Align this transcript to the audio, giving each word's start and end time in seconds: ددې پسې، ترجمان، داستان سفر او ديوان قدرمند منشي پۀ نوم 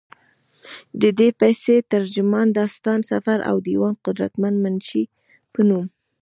ددې 1.01 1.29
پسې، 1.39 1.75
ترجمان، 1.93 2.47
داستان 2.59 2.99
سفر 3.11 3.37
او 3.49 3.55
ديوان 3.67 3.95
قدرمند 4.05 4.57
منشي 4.63 5.03
پۀ 5.53 5.61
نوم 5.67 5.85